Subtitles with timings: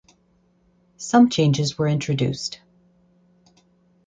[0.97, 2.59] Some changes were introduced.